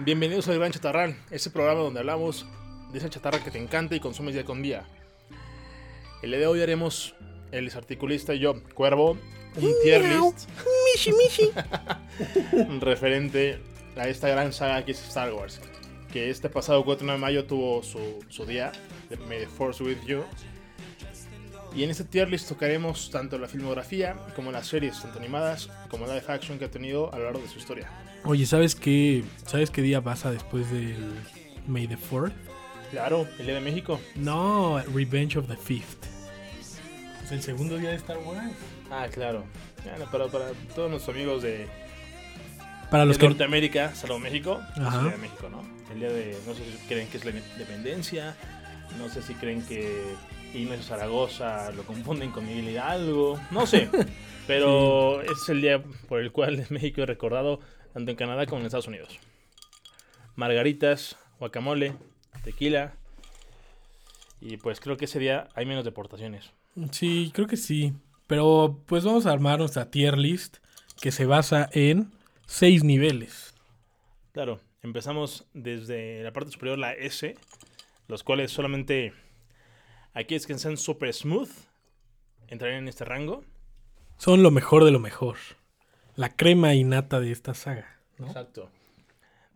[0.00, 2.46] Bienvenidos al Gran Chatarral, ese programa donde hablamos
[2.92, 4.86] de esa chatarra que te encanta y consumes día con día.
[6.22, 7.16] El día de hoy haremos,
[7.50, 9.18] el desarticulista y yo, Cuervo,
[9.56, 10.48] un tier list
[10.94, 11.50] Mishi, mishi.
[12.80, 13.58] referente
[13.96, 15.60] a esta gran saga que es Star Wars.
[16.12, 18.70] Que este pasado 4 de mayo tuvo su, su día,
[19.10, 20.22] de May the Force with You.
[21.74, 26.06] Y en este tier list tocaremos tanto la filmografía como las series, tanto animadas como
[26.06, 27.90] live action que ha tenido a lo largo de su historia.
[28.24, 29.24] Oye, ¿sabes qué?
[29.46, 31.14] ¿Sabes qué día pasa después del
[31.66, 32.32] May the 4th?
[32.90, 34.00] Claro, el Día de México.
[34.16, 36.04] No, Revenge of the Fifth.
[37.24, 38.52] Es el segundo día de Star Wars.
[38.90, 39.44] Ah, claro.
[39.84, 41.66] Bueno, pero para todos nuestros amigos de,
[42.90, 44.96] Para los de que Norteamérica, salvo México, es Ajá.
[44.96, 45.62] el Día de México, ¿no?
[45.92, 48.34] El día de, no sé si creen que es la independencia,
[48.98, 50.14] no sé si creen que
[50.54, 53.88] Ignacio Zaragoza lo confunden con Miguel Hidalgo, no sé,
[54.46, 57.60] pero es el día por el cual México es recordado
[57.92, 59.18] tanto en Canadá como en Estados Unidos.
[60.36, 61.94] Margaritas, guacamole,
[62.44, 62.94] tequila,
[64.40, 66.52] y pues creo que ese día hay menos deportaciones.
[66.92, 67.92] Sí, creo que sí.
[68.26, 70.58] Pero pues vamos a armar nuestra tier list
[71.00, 72.12] que se basa en
[72.46, 73.54] seis niveles.
[74.32, 77.36] Claro, empezamos desde la parte superior, la S,
[78.06, 79.12] los cuales solamente
[80.14, 81.50] aquellos que sean super smooth
[82.48, 83.44] entrarían en este rango.
[84.18, 85.36] Son lo mejor de lo mejor.
[86.18, 87.96] La crema innata de esta saga.
[88.18, 88.26] ¿no?
[88.26, 88.68] Exacto.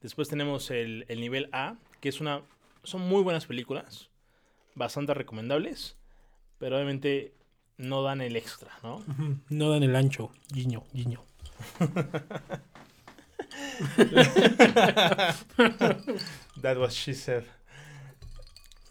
[0.01, 2.43] Después tenemos el, el nivel A, que es una.
[2.85, 4.11] Son muy buenas películas,
[4.77, 5.97] bastante recomendables,
[6.59, 7.35] pero obviamente
[7.79, 9.05] no dan el extra, ¿no?
[9.49, 10.31] No dan el ancho.
[10.53, 11.25] Guiño, guiño.
[16.63, 17.43] That was she said.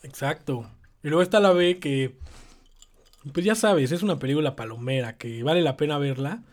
[0.03, 0.69] Exacto.
[1.03, 2.17] Y luego está la B que,
[3.31, 6.43] pues ya sabes, es una película palomera que vale la pena verla.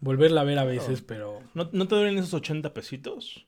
[0.00, 1.42] Volverla a ver a veces, pero...
[1.54, 3.46] ¿No, no te duelen esos 80 pesitos?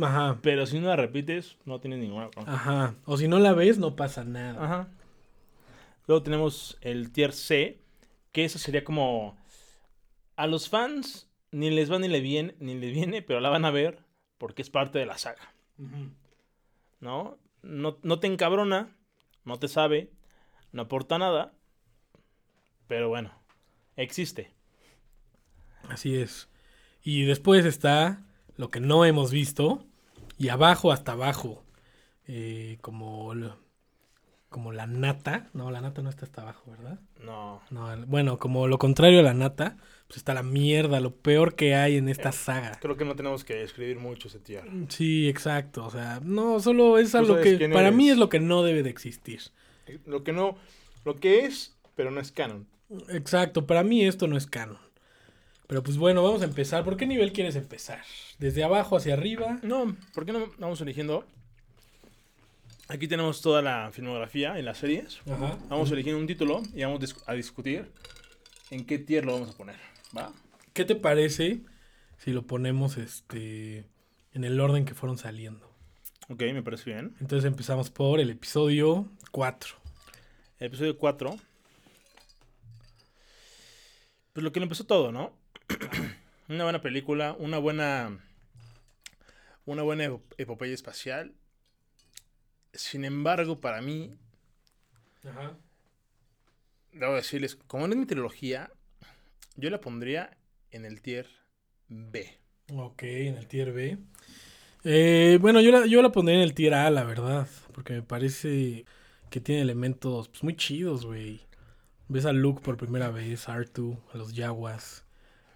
[0.00, 2.28] Ajá, Pero si no la repites, no tienes ninguna.
[2.28, 2.52] bronca.
[2.52, 2.94] ajá.
[3.04, 4.64] O si no la ves, no pasa nada.
[4.64, 4.88] Ajá.
[6.06, 7.80] Luego tenemos el tier C,
[8.32, 9.36] que eso sería como
[10.36, 13.64] a los fans ni les va ni le viene, ni le viene, pero la van
[13.64, 14.04] a ver
[14.38, 15.52] porque es parte de la saga.
[17.00, 17.38] ¿no?
[17.62, 18.96] No, no te encabrona,
[19.44, 20.12] no te sabe,
[20.72, 21.52] no aporta nada,
[22.86, 23.32] pero bueno,
[23.96, 24.52] existe.
[25.88, 26.48] Así es.
[27.02, 28.22] Y después está
[28.56, 29.84] lo que no hemos visto.
[30.38, 31.64] Y abajo hasta abajo.
[32.26, 33.32] eh, como,
[34.48, 35.48] como la nata.
[35.52, 37.00] No, la nata no está hasta abajo, ¿verdad?
[37.24, 37.60] No.
[37.70, 39.76] No, bueno, como lo contrario a la nata,
[40.06, 42.78] pues está la mierda, lo peor que hay en esta saga.
[42.80, 44.40] Creo que no tenemos que escribir mucho ese.
[44.88, 45.86] Sí, exacto.
[45.86, 48.90] O sea, no, solo es algo que para mí es lo que no debe de
[48.90, 49.40] existir.
[50.06, 50.56] Lo que no,
[51.04, 52.66] lo que es, pero no es canon.
[53.08, 54.78] Exacto, para mí esto no es canon.
[55.70, 56.82] Pero pues bueno, vamos a empezar.
[56.82, 58.02] ¿Por qué nivel quieres empezar?
[58.40, 59.60] ¿Desde abajo hacia arriba?
[59.62, 61.24] No, ¿por qué no vamos eligiendo?
[62.88, 65.20] Aquí tenemos toda la filmografía en las series.
[65.30, 65.56] Ajá.
[65.68, 67.88] Vamos eligiendo un título y vamos a discutir
[68.72, 69.76] en qué tier lo vamos a poner.
[70.18, 70.32] ¿Va?
[70.72, 71.60] ¿Qué te parece
[72.18, 73.86] si lo ponemos este
[74.32, 75.72] en el orden que fueron saliendo?
[76.28, 77.14] Ok, me parece bien.
[77.20, 79.76] Entonces empezamos por el episodio 4.
[80.58, 81.36] El episodio 4.
[84.32, 85.38] Pues lo que lo empezó todo, ¿no?
[86.48, 88.18] una buena película, una buena.
[89.66, 91.32] Una buena epo- epopeya espacial.
[92.72, 94.16] Sin embargo, para mí,
[95.28, 95.56] Ajá.
[96.92, 98.70] debo decirles, como no es mi trilogía,
[99.56, 100.36] yo la pondría
[100.70, 101.26] en el tier
[101.88, 102.36] B.
[102.72, 103.98] Ok, en el tier B.
[104.84, 107.48] Eh, bueno, yo la, yo la pondría en el tier A, la verdad.
[107.74, 108.84] Porque me parece
[109.30, 111.40] que tiene elementos pues, muy chidos, güey.
[112.08, 115.04] Ves a Luke por primera vez, a R2, a los Yaguas.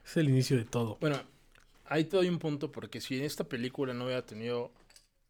[0.04, 0.98] Es el inicio de todo.
[1.00, 1.20] Bueno,
[1.86, 4.72] ahí te doy un punto porque si esta película no hubiera tenido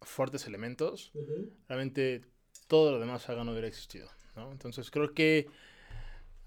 [0.03, 1.13] fuertes elementos,
[1.69, 2.23] realmente
[2.67, 4.51] todo lo demás saga no hubiera existido, ¿no?
[4.51, 5.49] Entonces creo que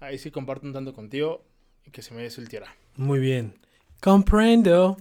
[0.00, 1.44] ahí sí comparto un tanto contigo
[1.84, 2.74] y que se merece el tierra.
[2.96, 3.54] Muy bien.
[4.00, 4.96] Comprendo.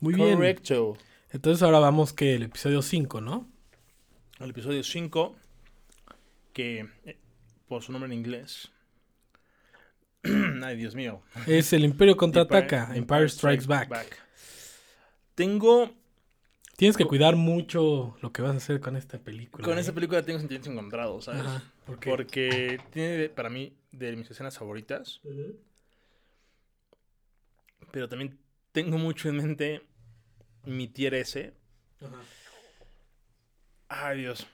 [0.00, 0.36] Muy bien.
[0.36, 0.96] Correcto.
[1.30, 3.48] Entonces ahora vamos que el episodio 5, ¿no?
[4.38, 5.36] El episodio 5,
[6.52, 7.18] que eh,
[7.66, 8.70] por su nombre en inglés.
[10.64, 11.22] Ay, Dios mío.
[11.46, 14.18] Es el Imperio contraataca, Empire- Empire, Strikes Back.
[15.34, 15.92] Tengo
[16.76, 19.64] Tienes que cuidar mucho lo que vas a hacer con esta película.
[19.64, 19.80] Con ¿eh?
[19.80, 21.42] esta película tengo sentimientos encontrados, ¿sabes?
[21.42, 21.62] Ajá.
[21.86, 22.10] ¿Por qué?
[22.10, 25.20] Porque tiene para mí de mis escenas favoritas,
[27.92, 28.38] pero también
[28.72, 29.82] tengo mucho en mente
[30.64, 31.52] mi tier S.
[32.00, 32.16] Ajá.
[33.88, 34.46] Ay, Dios.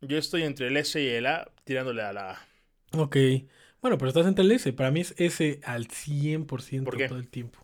[0.00, 2.46] Yo estoy entre el S y el A tirándole a la A.
[2.96, 3.16] Ok.
[3.82, 4.72] Bueno, pero estás entre el S.
[4.72, 7.08] Para mí es S al 100% ¿Por qué?
[7.08, 7.58] todo el tiempo.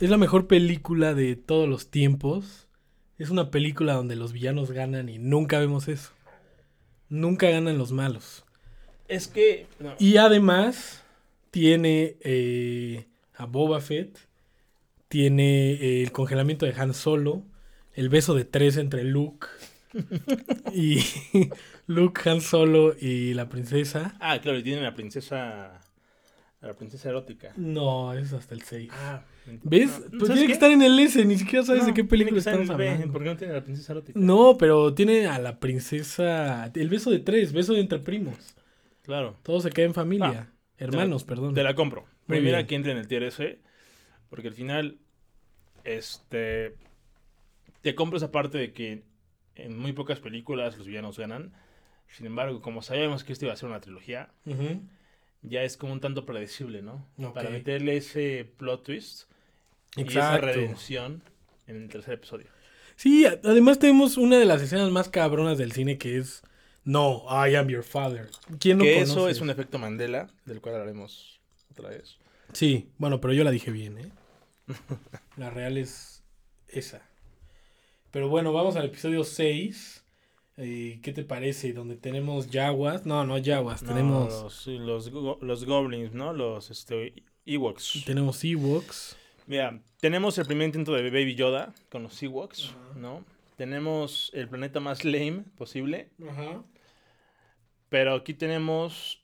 [0.00, 2.68] Es la mejor película de todos los tiempos.
[3.18, 6.12] es una película donde los villanos ganan y nunca vemos eso.
[7.08, 8.44] Nunca ganan los malos.
[9.08, 9.66] Es que.
[9.80, 11.02] no, Y además
[11.50, 14.18] tiene eh, a Boba Fett,
[15.08, 17.42] tiene eh, el congelamiento de Han Solo,
[17.94, 19.46] el beso de tres entre Luke
[20.72, 20.98] y
[21.86, 24.16] Luke, Han Solo y la princesa.
[24.20, 25.80] Ah, claro, y tienen a la princesa.
[26.60, 27.52] a la princesa erótica.
[27.56, 28.90] No, es hasta el 6.
[28.92, 29.22] Ah,
[29.62, 30.00] ¿Ves?
[30.10, 32.02] no, pues ¿sabes tiene que estar en el S, ni siquiera sabes No, de qué
[32.04, 33.12] película estamos hablando.
[33.12, 34.18] ¿Por qué no tiene a la princesa erótica?
[34.20, 36.70] No, pero tiene a la princesa.
[36.74, 38.36] El beso de tres, beso de entre primos.
[39.02, 39.36] Claro.
[39.44, 40.50] Todo se queda en familia.
[40.78, 41.54] Hermanos, perdón.
[41.54, 42.02] Te la compro.
[42.26, 42.66] Muy Primera bien.
[42.66, 43.60] que entre en el tier S.
[44.28, 44.98] Porque al final.
[45.84, 46.74] Este.
[47.82, 49.04] Te compro esa parte de que
[49.54, 51.52] en muy pocas películas los villanos ganan.
[52.08, 54.30] Sin embargo, como sabíamos que esto iba a ser una trilogía,
[55.42, 57.06] ya es como un tanto predecible, ¿no?
[57.34, 59.24] Para meterle ese plot twist
[59.96, 61.22] y esa redención
[61.66, 62.46] en el tercer episodio.
[62.96, 66.42] Sí, además tenemos una de las escenas más cabronas del cine que es
[66.84, 68.30] No, I am your father.
[68.58, 69.02] ¿Quién que conoce?
[69.12, 72.16] eso es un efecto Mandela, del cual hablaremos otra vez.
[72.52, 74.10] Sí, bueno, pero yo la dije bien, ¿eh?
[75.36, 76.22] la real es
[76.68, 77.02] esa.
[78.10, 80.04] Pero bueno, vamos al episodio 6.
[80.58, 81.72] Eh, ¿Qué te parece?
[81.72, 83.04] Donde tenemos Yaguas.
[83.04, 83.82] No, no Yaguas.
[83.82, 86.32] No, tenemos, los, los, go- los goblins, ¿no?
[86.32, 88.04] Los este, Ewoks.
[88.06, 89.16] tenemos Ewoks.
[89.46, 92.74] Mira, tenemos el primer intento de Baby Yoda con los Ewoks.
[92.96, 93.24] ¿no?
[93.56, 96.62] Tenemos el planeta más lame posible, Ajá.
[97.88, 99.22] pero aquí tenemos,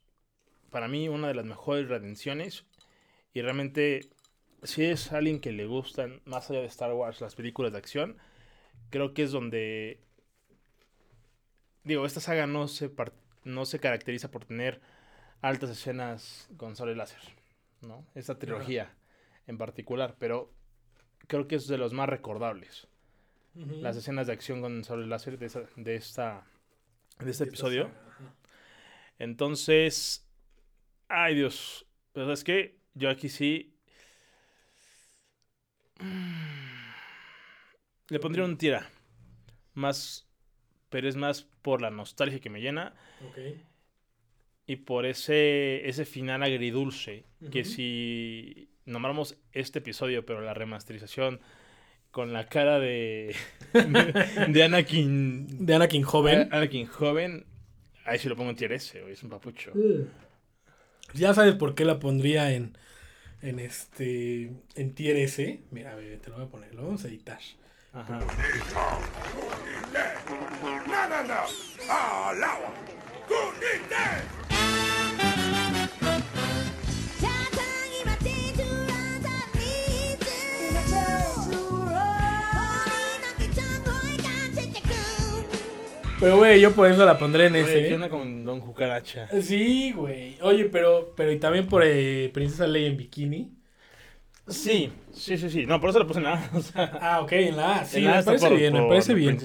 [0.70, 2.64] para mí, una de las mejores redenciones.
[3.34, 4.10] Y realmente,
[4.62, 8.16] si es alguien que le gustan, más allá de Star Wars, las películas de acción,
[8.90, 9.98] creo que es donde...
[11.84, 12.90] Digo, esta saga no se,
[13.44, 14.80] no se caracteriza por tener
[15.40, 17.20] altas escenas con sable láser,
[17.80, 18.06] ¿no?
[18.14, 18.94] Esta trilogía
[19.48, 20.52] en particular, pero
[21.26, 22.86] creo que es de los más recordables.
[23.82, 26.46] Las escenas de acción con sable láser de, esa- de esta,
[27.18, 27.90] de este episodio.
[29.18, 30.26] Entonces,
[31.08, 33.74] ay Dios, pero es que yo aquí sí
[38.08, 38.88] le pondría un tira,
[39.74, 40.26] más,
[40.92, 42.94] pero es más por la nostalgia que me llena
[43.28, 43.38] Ok.
[44.66, 47.70] y por ese ese final agridulce que Ujú.
[47.70, 51.40] si nombramos este episodio, pero la remasterización
[52.12, 53.34] con la cara de
[54.48, 56.48] de Anakin De Anakin joven.
[56.52, 57.46] Anakin joven,
[58.04, 59.72] ahí sí lo pongo en tier S, es un papucho.
[61.14, 62.76] Ya sabes por qué la pondría en,
[63.42, 65.60] en este en tier S.
[65.70, 67.40] Mira, bebé, te lo voy a poner, lo vamos a editar.
[67.92, 68.20] Ajá.
[68.20, 68.32] Pero
[86.42, 87.86] güey, yo por eso la pondré en ese.
[87.86, 89.28] ¿Qué onda con Don Cucaracha?
[89.40, 90.38] Sí, güey.
[90.42, 93.61] Oye, pero pero y también por eh, Princesa Leia en bikini.
[94.48, 95.66] Sí, sí, sí, sí.
[95.66, 96.50] No, por eso lo puse en la A.
[96.56, 97.84] O sea, Ah, ok, en la A.
[97.84, 99.38] Sí, la me parece por- bien, me parece bien.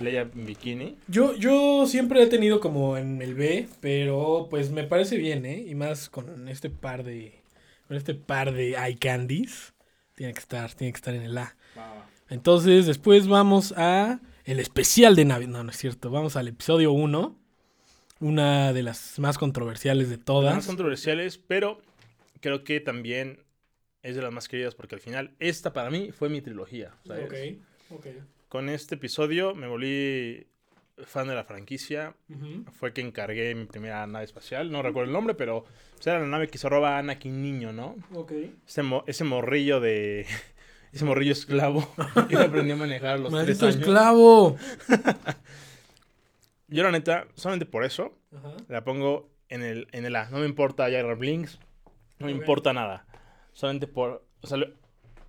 [0.00, 0.96] Leia en bikini.
[1.08, 5.64] Yo, yo siempre he tenido como en el B, pero pues me parece bien, ¿eh?
[5.66, 7.42] Y más con este par de.
[7.86, 9.74] Con este par de eye candies.
[10.14, 11.54] Tiene que estar, tiene que estar en el A.
[12.28, 15.50] Entonces, después vamos a el especial de Navidad.
[15.50, 16.10] No, no es cierto.
[16.10, 17.36] Vamos al episodio 1.
[18.20, 20.54] Una de las más controversiales de Las todas.
[20.54, 21.80] más controversiales, pero
[22.40, 23.38] creo que también
[24.02, 26.92] es de las más queridas porque al final esta para mí fue mi trilogía.
[27.06, 27.24] ¿sabes?
[27.90, 28.06] Ok, ok.
[28.48, 30.46] Con este episodio me volví
[31.04, 32.14] fan de la franquicia.
[32.78, 34.70] Fue que encargué mi primera nave espacial.
[34.70, 35.64] No recuerdo el nombre, pero
[35.94, 37.96] pues, era la nave que se roba a Anakin niño, ¿no?
[38.14, 38.32] Ok.
[38.66, 40.26] Ese, mo- ese morrillo de...
[40.92, 41.88] Ese morrillo esclavo.
[42.30, 43.76] y aprendió a manejar a los tres ¡Maldito años.
[43.78, 44.56] esclavo!
[46.68, 48.16] Yo la neta, solamente por eso,
[48.68, 50.30] la pongo en el, en el A.
[50.30, 51.58] No me importa Jar Jar Blinks.
[52.18, 53.06] No me importa nada.
[53.60, 54.24] Solamente por...
[54.40, 54.68] O sea, lo,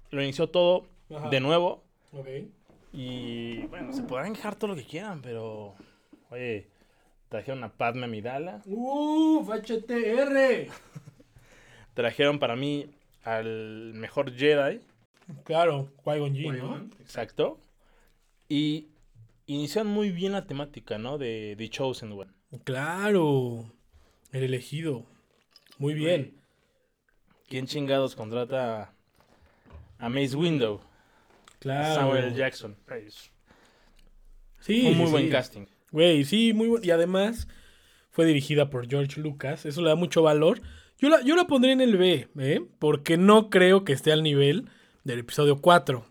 [0.10, 1.28] lo inició todo Ajá.
[1.28, 1.84] de nuevo.
[2.14, 2.28] Ok.
[2.94, 5.76] Y bueno, se podrán quejar todo lo que quieran, pero...
[6.30, 6.70] Oye,
[7.28, 8.62] trajeron a Padme Amidala.
[8.68, 9.50] ¡Uf!
[9.50, 10.72] HTR.
[11.94, 12.90] Trajeron para mí
[13.26, 14.80] al mejor Jedi.
[15.44, 16.90] Claro, Qui-Gon Jinn, ¿no?
[17.02, 17.60] Exacto.
[18.48, 18.92] Y
[19.46, 21.18] inician muy bien la temática, ¿no?
[21.18, 22.32] De The Chosen One.
[22.64, 23.74] Claro.
[24.32, 25.06] El elegido.
[25.80, 26.41] Muy bien.
[27.52, 28.94] ¿Quién chingados contrata
[30.00, 30.80] a Mace Window?
[31.60, 31.96] Claro.
[31.96, 32.78] Samuel Jackson.
[34.62, 35.66] Sí, un muy sí, buen casting.
[35.92, 36.86] Güey, sí, muy buen.
[36.86, 37.50] Y además
[38.10, 39.66] fue dirigida por George Lucas.
[39.66, 40.62] Eso le da mucho valor.
[40.98, 42.66] Yo la, yo la pondré en el B, ¿eh?
[42.80, 44.70] Porque no creo que esté al nivel
[45.04, 46.06] del episodio 4.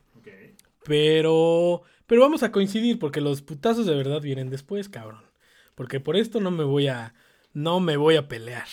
[0.85, 5.25] Pero, Pero vamos a coincidir porque los putazos de verdad vienen después, cabrón.
[5.75, 7.14] Porque por esto no me voy a
[7.54, 8.68] no me voy a pelear.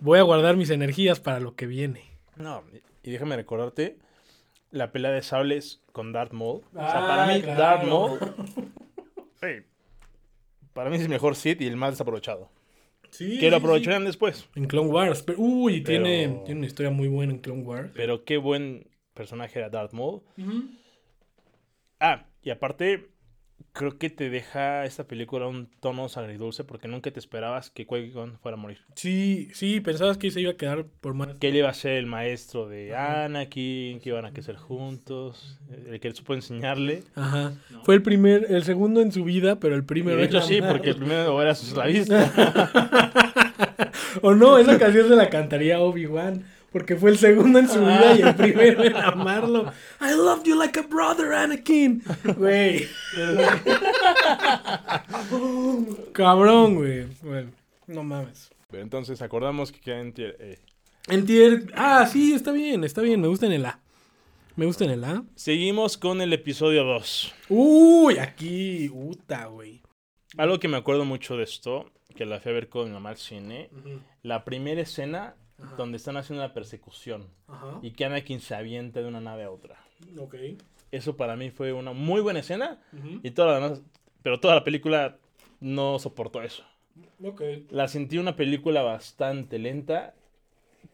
[0.00, 2.02] Voy a guardar mis energías para lo que viene.
[2.36, 2.62] No,
[3.02, 3.98] y déjame recordarte
[4.70, 6.62] la pelea de sables con Darth Maul.
[6.74, 7.58] o sea, Ah, para mí, claro.
[7.60, 8.18] Darth Maul.
[10.72, 12.50] Para mí es el mejor Sith y el más desaprovechado.
[13.10, 13.38] Sí.
[13.38, 13.62] Que lo sí.
[13.62, 14.48] aprovecharán después.
[14.54, 15.22] En Clone Wars.
[15.22, 17.90] Pero, uy, Pero- tiene, tiene una historia muy buena en Clone Wars.
[17.94, 20.20] Pero qué buen personaje era Darth Maul.
[22.00, 23.08] Ah, y aparte,
[23.76, 28.38] creo que te deja esta película un tono agridulce porque nunca te esperabas que Qui-Gon
[28.38, 28.78] fuera a morir.
[28.94, 31.34] Sí, sí, pensabas que se iba a quedar por más.
[31.34, 36.00] Que él iba a ser el maestro de Anakin, que iban a crecer juntos, el
[36.00, 37.02] que él supo enseñarle.
[37.14, 37.52] Ajá.
[37.84, 40.16] Fue el primer, el segundo en su vida, pero el primero.
[40.16, 42.32] de hecho sí, porque el primero era su esclavista.
[44.22, 46.44] O no, esa canción se la cantaría Obi-Wan.
[46.76, 49.72] Porque fue el segundo en su vida y el primero en amarlo.
[49.98, 52.02] I loved you like a brother, Anakin.
[52.36, 52.86] Güey.
[56.12, 57.06] Cabrón, güey.
[57.22, 57.50] Bueno,
[57.86, 58.50] no mames.
[58.72, 60.58] Entonces acordamos que queda en tier- eh.
[61.08, 61.72] En tier.
[61.74, 63.22] Ah, sí, está bien, está bien.
[63.22, 63.80] Me gusta en el A.
[64.56, 65.24] Me gusta en el A.
[65.34, 67.34] Seguimos con el episodio 2.
[67.48, 68.90] Uy, aquí.
[68.92, 69.80] Uta, güey.
[70.36, 73.08] Algo que me acuerdo mucho de esto, que la fui a ver con mi mamá
[73.08, 73.70] al cine,
[74.22, 75.36] la primera escena
[75.76, 77.78] donde están haciendo una persecución Ajá.
[77.82, 79.76] y que Anakin se avienta de una nave a otra.
[80.18, 80.34] Ok.
[80.92, 82.80] Eso para mí fue una muy buena escena
[83.22, 83.82] y toda la demás-
[84.22, 85.16] pero toda la película
[85.60, 86.64] no soportó eso.
[87.22, 87.42] Ok.
[87.70, 90.14] La sentí una película bastante lenta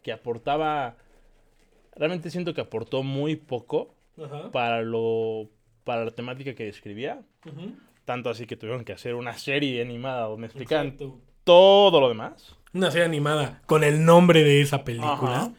[0.02, 0.97] que aportaba
[1.95, 4.50] realmente siento que aportó muy poco Ajá.
[4.50, 5.49] para lo
[5.85, 7.23] para la temática que describía,
[8.04, 11.21] tanto así que tuvieron que hacer una serie animada donde explican Exacto.
[11.45, 12.55] Todo lo demás.
[12.75, 15.13] Una serie animada con el nombre de esa película.
[15.13, 15.53] Ajá.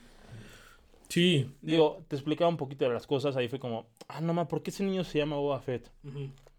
[1.09, 1.49] Sí.
[1.61, 4.63] Digo, te explicaba un poquito de las cosas, ahí fue como, ah, no ma, ¿por
[4.63, 5.91] qué ese niño se llama Boba Fett?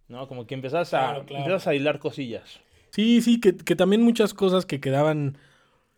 [0.06, 0.28] ¿No?
[0.28, 1.58] Como que empezás a, Claro, claro.
[1.64, 2.60] a hilar cosillas.
[2.90, 5.36] Sí, sí, que, que también muchas cosas que quedaban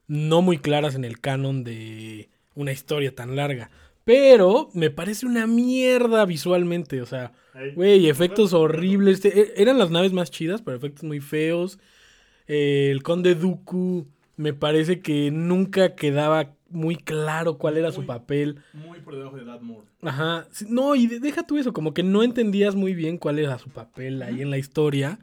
[0.07, 3.71] no muy claras en el canon de una historia tan larga.
[4.05, 7.33] Pero me parece una mierda visualmente, o sea,
[7.75, 9.23] güey, efectos horribles.
[9.25, 11.79] E- Eran las naves más chidas, pero efectos muy feos.
[12.49, 18.61] Eh, el conde Dooku me parece que nunca quedaba muy claro cuál era su papel.
[18.73, 19.85] Muy por debajo de Darth Maul.
[20.03, 20.47] Ajá.
[20.69, 23.71] No, y de- deja tú eso, como que no entendías muy bien cuál era su
[23.71, 25.19] papel ahí en la historia.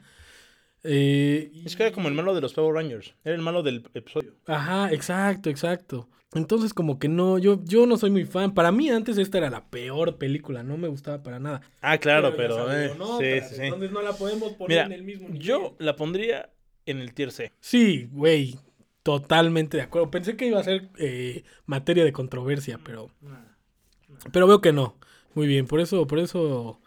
[0.82, 3.14] Eh, Es que era como el malo de los Power Rangers.
[3.24, 4.34] Era el malo del episodio.
[4.46, 6.08] Ajá, exacto, exacto.
[6.34, 8.52] Entonces como que no, yo, yo no soy muy fan.
[8.54, 11.62] Para mí antes esta era la peor película, no me gustaba para nada.
[11.80, 12.56] Ah, claro, pero...
[12.66, 13.62] salió eh, sí, sí.
[13.62, 15.40] Entonces no la podemos poner Mira, en el mismo nivel.
[15.42, 16.50] yo la pondría
[16.86, 17.52] en el tier C.
[17.60, 18.58] Sí, güey,
[19.02, 20.10] totalmente de acuerdo.
[20.10, 23.10] Pensé que iba a ser eh, materia de controversia, pero,
[24.32, 24.96] pero veo que no.
[25.34, 26.80] Muy bien, por eso, por eso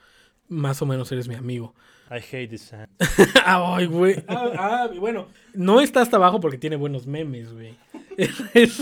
[0.48, 1.74] más o menos eres mi amigo.
[2.10, 2.88] I hate this sand.
[3.46, 4.24] Ay, güey.
[4.30, 7.76] Ah, ah, y bueno, no está hasta abajo porque tiene buenos memes, güey.
[8.54, 8.82] Es-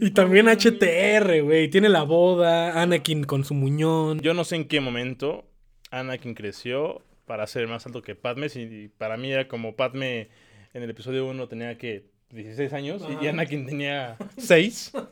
[0.00, 1.68] y también HTR, güey.
[1.68, 4.20] Tiene la boda, Anakin con su muñón.
[4.20, 5.44] Yo no sé en qué momento
[5.90, 8.48] Anakin creció para ser más alto que Padme.
[8.48, 10.28] Si para mí era como Padme
[10.74, 13.30] en el episodio 1 tenía que 16 años y- y Ajá.
[13.30, 14.92] Anakin tenía 6.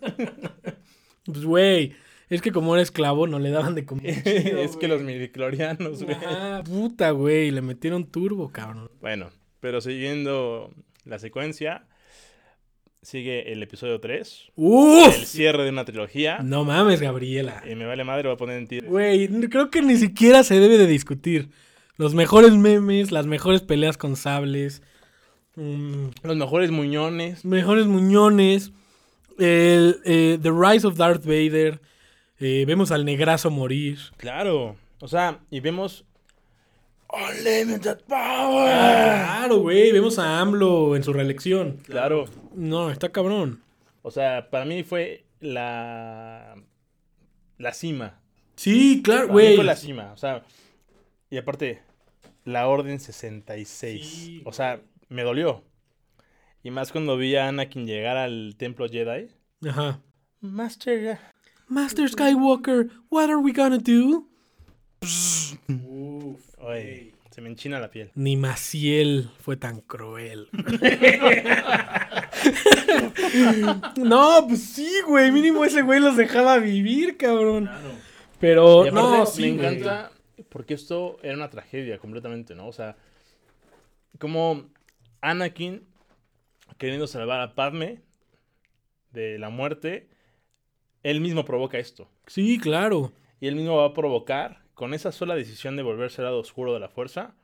[1.24, 1.92] Pues, güey,
[2.28, 4.22] es que como era esclavo no le daban de comer.
[4.24, 6.16] chido, es que los midiclorianos, güey.
[6.16, 8.90] Ajá, puta, güey, le metieron turbo, cabrón.
[9.00, 10.72] Bueno, pero siguiendo
[11.04, 11.84] la secuencia,
[13.02, 16.38] sigue el episodio 3, el cierre de una trilogía.
[16.42, 17.62] No mames, Gabriela.
[17.70, 18.80] Y me vale madre, voy a poner en ti.
[18.80, 21.50] Güey, creo que ni siquiera se debe de discutir.
[22.00, 24.80] Los mejores memes, las mejores peleas con sables,
[25.54, 27.44] mm, Los mejores muñones.
[27.44, 28.72] mejores muñones,
[29.38, 31.78] el, eh, The Rise of Darth Vader,
[32.38, 33.98] eh, vemos al negrazo morir.
[34.16, 34.76] Claro.
[35.00, 36.06] O sea, y vemos.
[37.12, 38.64] Unlimited Power.
[38.64, 41.80] Claro, güey, vemos a AMLO en su reelección.
[41.84, 42.24] Claro.
[42.54, 43.60] No, está cabrón.
[44.00, 46.54] O sea, para mí fue la.
[47.58, 48.18] La cima.
[48.56, 49.54] Sí, claro, güey.
[49.56, 50.12] fue la cima.
[50.14, 50.44] O sea,
[51.28, 51.89] y aparte,
[52.44, 54.06] la Orden 66.
[54.06, 55.64] Sí, o sea, me dolió.
[56.62, 59.28] Y más cuando vi a Anakin llegar al templo Jedi.
[59.68, 60.00] Ajá.
[60.40, 61.18] Master.
[61.68, 64.26] Master Skywalker, what are we gonna do?
[66.58, 68.10] Oye, se me enchina la piel.
[68.14, 70.48] Ni Maciel fue tan cruel.
[73.96, 75.30] no, pues sí, güey.
[75.30, 77.70] Mínimo ese güey los dejaba vivir, cabrón.
[78.38, 79.66] Pero Y aparte, no, me sí, güey.
[79.76, 80.10] encanta
[80.50, 82.66] porque esto era una tragedia completamente, ¿no?
[82.68, 82.96] O sea,
[84.18, 84.68] como
[85.22, 85.86] Anakin
[86.78, 88.00] queriendo salvar a Padme
[89.12, 90.08] de la muerte,
[91.02, 92.08] él mismo provoca esto.
[92.26, 93.12] Sí, claro.
[93.40, 96.74] y él mismo va a provocar, con esa sola decisión de volverse al lado oscuro
[96.74, 97.34] de la fuerza,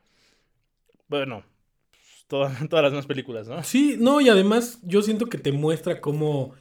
[1.09, 1.45] bueno,
[1.91, 3.63] pues, todas, todas las demás películas, ¿no?
[3.63, 6.55] Sí, no, y además yo siento que te muestra cómo,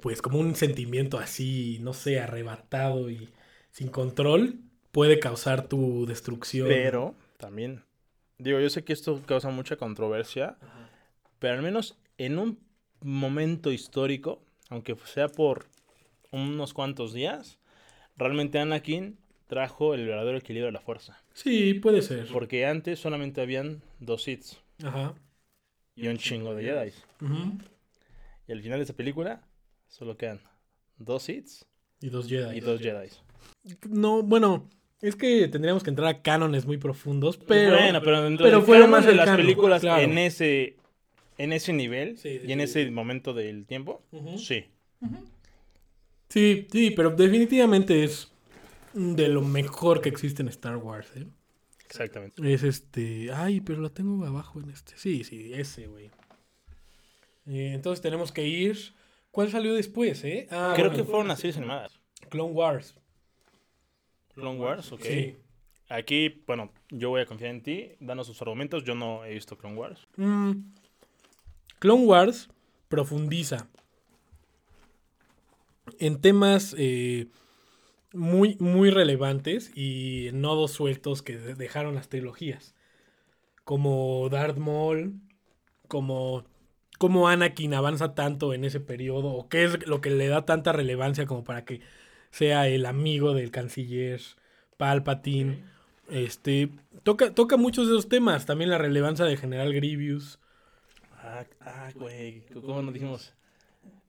[0.00, 3.28] pues como un sentimiento así, no sé, arrebatado y
[3.70, 4.67] sin control
[4.98, 6.66] puede causar tu destrucción.
[6.66, 7.84] Pero también,
[8.38, 10.58] digo, yo sé que esto causa mucha controversia,
[11.38, 12.58] pero al menos en un
[13.00, 15.66] momento histórico, aunque sea por
[16.32, 17.60] unos cuantos días,
[18.16, 21.22] realmente Anakin trajo el verdadero equilibrio de la fuerza.
[21.32, 22.26] Sí, puede ser.
[22.32, 24.46] Porque antes solamente habían dos Sith
[24.82, 25.14] Ajá.
[25.94, 26.92] y un chingo de Jedi.
[27.24, 27.56] Ujú.
[28.48, 29.46] Y al final de esta película
[29.86, 30.40] solo quedan
[30.96, 31.48] dos Sith
[32.00, 32.56] Y dos Jedi.
[32.56, 33.10] y dos Jedi.
[33.88, 34.68] No, bueno,
[35.00, 37.76] es que tendríamos que entrar a cánones muy profundos, pero...
[37.76, 40.02] bueno, pero dentro pero del fue lo canon más de las películas claro.
[40.02, 40.76] en ese
[41.38, 42.64] en ese nivel Sí, sí, y en sí.
[42.64, 44.02] ese momento del tiempo,
[44.36, 44.64] sí.
[46.28, 48.30] Sí, sí, pero definitivamente es
[48.92, 51.26] de lo mejor que existe en Star Wars, ¿eh?
[51.86, 52.52] Exactamente.
[52.52, 53.30] Es este.
[53.32, 54.92] Ay, pero lo tengo abajo en este.
[54.96, 56.10] Sí, sí, ese, güey.
[57.46, 58.76] Eh, entonces tenemos que ir.
[59.30, 60.48] ¿Cuál salió después, eh?
[60.50, 61.98] Ah, Creo bueno, que fueron las series animadas.
[62.28, 62.94] Clone Wars.
[64.38, 65.02] Clone Wars, ok.
[65.02, 65.36] Sí.
[65.88, 67.90] Aquí, bueno, yo voy a confiar en ti.
[68.00, 68.84] Danos sus argumentos.
[68.84, 70.06] Yo no he visto Clone Wars.
[70.16, 70.52] Mm,
[71.78, 72.48] Clone Wars
[72.88, 73.68] profundiza
[75.98, 77.28] en temas eh,
[78.12, 82.74] muy, muy relevantes y nodos sueltos que de- dejaron las trilogías.
[83.64, 85.20] Como Darth Maul,
[85.88, 86.44] como,
[86.98, 90.72] como Anakin avanza tanto en ese periodo, o qué es lo que le da tanta
[90.72, 91.80] relevancia como para que
[92.30, 94.20] sea el amigo del canciller
[94.76, 95.62] Palpatine.
[96.10, 96.70] Este,
[97.02, 100.38] toca, toca muchos de esos temas, también la relevancia de General Grievous.
[101.22, 102.42] Ah, ah, güey.
[102.64, 103.34] ¿Cómo nos dijimos?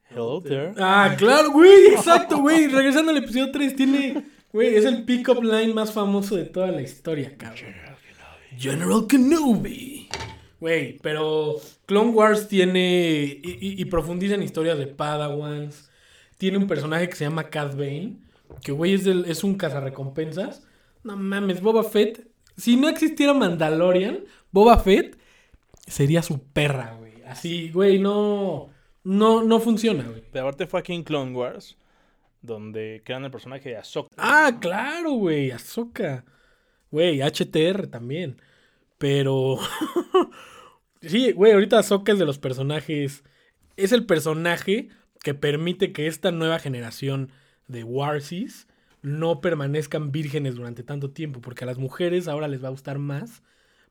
[0.09, 0.73] Hello there.
[0.77, 2.67] Ah, claro, güey, exacto, güey.
[2.67, 6.81] Regresando al episodio 3, tiene, güey, es el pick-up line más famoso de toda la
[6.81, 7.73] historia, cabrón.
[8.57, 10.07] General Kenobi.
[10.59, 11.55] Güey, pero
[11.85, 15.89] Clone Wars tiene y, y- y profundiza en historias de Padawans.
[16.39, 18.17] Tiene un personaje que se llama Cad Bane,
[18.63, 20.65] que güey es, del- es un cazarrecompensas.
[21.03, 22.27] No mames, Boba Fett.
[22.57, 24.21] Si no existiera Mandalorian,
[24.51, 25.17] Boba Fett
[25.85, 27.21] sería su perra, güey.
[27.27, 28.69] Así, güey, no,
[29.03, 30.23] no, no funciona, güey.
[30.31, 31.77] Pero aparte fue aquí en Clone Wars
[32.41, 34.09] donde crean el personaje de Ahsoka.
[34.17, 36.23] Ah, claro, güey, Ahsoka.
[36.89, 38.41] Güey, HTR también.
[38.97, 39.59] Pero.
[41.01, 43.23] sí, güey, ahorita Ahsoka es de los personajes.
[43.77, 44.89] Es el personaje
[45.23, 47.31] que permite que esta nueva generación
[47.67, 48.67] de Warsis
[49.01, 51.41] no permanezcan vírgenes durante tanto tiempo.
[51.41, 53.43] Porque a las mujeres ahora les va a gustar más.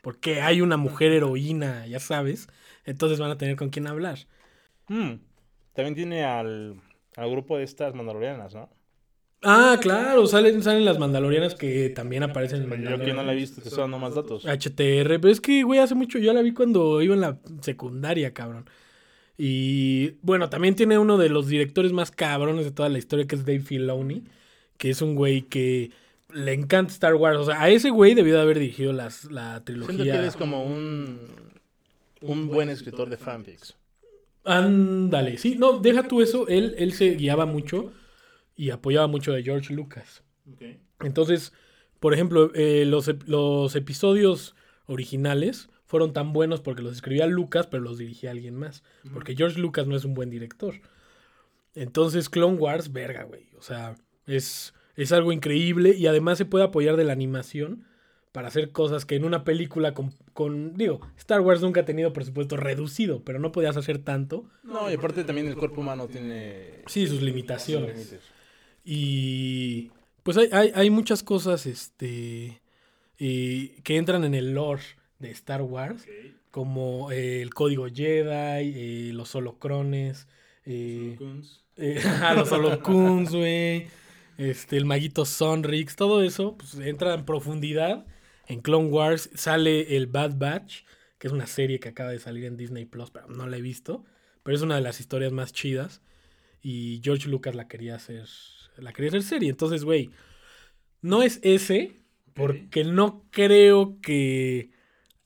[0.03, 2.49] Porque hay una mujer heroína, ya sabes.
[2.85, 4.19] Entonces van a tener con quién hablar.
[4.89, 5.15] Hmm,
[5.75, 6.81] También tiene al,
[7.17, 8.71] al grupo de estas mandalorianas, ¿no?
[9.43, 13.07] Ah, claro, salen, salen las mandalorianas que también aparecen en Yo Mandalorian.
[13.07, 14.45] que no la he visto, te estoy dando más datos.
[14.45, 18.35] HTR, pero es que, güey, hace mucho yo la vi cuando iba en la secundaria,
[18.35, 18.69] cabrón.
[19.41, 23.37] Y bueno, también tiene uno de los directores más cabrones de toda la historia, que
[23.37, 24.25] es Dave Filoni,
[24.77, 25.93] que es un güey que
[26.35, 27.39] le encanta Star Wars.
[27.39, 29.95] O sea, a ese güey debió de haber dirigido las, la trilogía.
[29.95, 31.21] Siento que él es como un,
[32.21, 33.77] un buen escritor de fanfics.
[34.45, 36.49] Ándale, sí, no, deja tú eso.
[36.49, 37.93] Él, él se guiaba mucho
[38.57, 40.25] y apoyaba mucho de George Lucas.
[41.01, 41.53] Entonces,
[42.01, 47.83] por ejemplo, eh, los, los episodios originales fueron tan buenos porque los escribía Lucas, pero
[47.83, 48.85] los dirigía alguien más.
[49.13, 50.75] Porque George Lucas no es un buen director.
[51.75, 53.49] Entonces, Clone Wars, verga, güey.
[53.59, 53.97] O sea,
[54.27, 57.85] es, es algo increíble y además se puede apoyar de la animación
[58.33, 62.13] para hacer cosas que en una película con, con- digo, Star Wars nunca ha tenido
[62.13, 64.45] presupuesto reducido, pero no podías hacer tanto.
[64.63, 68.15] No, y aparte también el cuerpo humano tiene Sí, sus limitaciones.
[68.85, 69.91] Y
[70.23, 72.61] pues hay, hay, hay muchas cosas este,
[73.19, 74.83] eh, que entran en el lore
[75.19, 76.05] de Star Wars,
[76.51, 80.29] como eh, el código Jedi, eh, los holocrones,
[80.65, 81.17] eh,
[81.77, 82.03] eh,
[82.37, 83.87] los holocuns, güey,
[84.37, 88.07] este, el maguito Sonrix, todo eso pues, entra en profundidad
[88.47, 89.31] en Clone Wars.
[89.35, 90.85] Sale el Bad Batch,
[91.19, 93.63] que es una serie que acaba de salir en Disney Plus, pero no la he
[93.63, 94.05] visto,
[94.43, 96.03] pero es una de las historias más chidas.
[96.61, 98.27] Y George Lucas la quería hacer,
[98.77, 99.49] la quería hacer serie.
[99.49, 100.11] Entonces, güey,
[101.01, 102.01] no es ese,
[102.35, 104.71] porque no creo que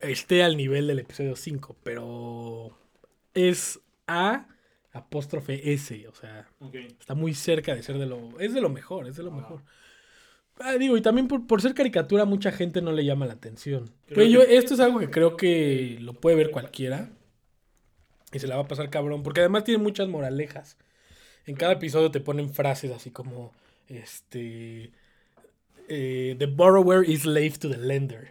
[0.02, 2.76] esté al nivel del episodio 5, pero
[3.34, 4.46] es A
[4.92, 6.46] apóstrofe S, o sea,
[7.00, 8.38] está muy cerca de ser de lo...
[8.38, 9.62] Es de lo mejor, es de lo mejor.
[10.60, 13.86] Ah, digo, y también por, por ser caricatura mucha gente no le llama la atención.
[14.06, 17.08] Creo Pero yo, que- esto es algo que creo que lo puede ver cualquiera.
[18.32, 19.22] Y se la va a pasar cabrón.
[19.22, 20.76] Porque además tiene muchas moralejas.
[21.46, 23.52] En cada episodio te ponen frases así como...
[23.88, 24.92] Este.
[25.88, 28.28] eh, the borrower is slave to the lender.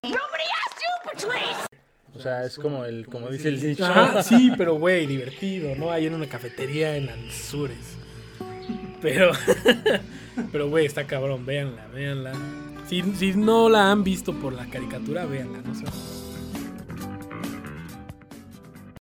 [2.16, 3.86] O sea, es como el, como dice el dicho.
[4.24, 5.92] Sí, pero güey, divertido, ¿no?
[5.92, 7.98] Ahí en una cafetería en Anzures.
[9.02, 9.32] Pero,
[10.52, 12.34] pero güey, está cabrón, véanla, véanla.
[12.88, 16.21] Si, si no la han visto por la caricatura, véanla, no sé.